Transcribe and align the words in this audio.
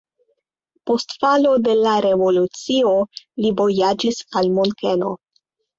Post 0.89 1.13
falo 1.25 1.51
de 1.67 1.77
la 1.81 1.93
revolucio 2.07 2.97
li 3.45 3.55
vojaĝis 3.63 4.27
al 4.41 4.55
Munkeno. 4.59 5.19